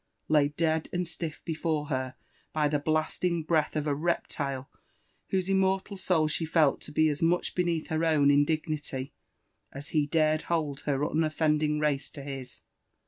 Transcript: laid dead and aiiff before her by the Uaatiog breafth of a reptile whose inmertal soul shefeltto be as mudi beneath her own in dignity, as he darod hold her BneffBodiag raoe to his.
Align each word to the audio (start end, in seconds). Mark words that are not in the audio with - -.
laid 0.27 0.57
dead 0.57 0.89
and 0.91 1.05
aiiff 1.05 1.35
before 1.45 1.85
her 1.89 2.15
by 2.53 2.67
the 2.67 2.79
Uaatiog 2.79 3.45
breafth 3.45 3.75
of 3.75 3.85
a 3.85 3.93
reptile 3.93 4.67
whose 5.29 5.47
inmertal 5.47 5.95
soul 5.95 6.27
shefeltto 6.27 6.91
be 6.91 7.07
as 7.07 7.21
mudi 7.21 7.53
beneath 7.53 7.89
her 7.89 8.03
own 8.03 8.31
in 8.31 8.43
dignity, 8.43 9.13
as 9.71 9.89
he 9.89 10.07
darod 10.07 10.41
hold 10.49 10.79
her 10.87 10.97
BneffBodiag 10.97 11.79
raoe 11.79 12.11
to 12.13 12.23
his. 12.23 12.61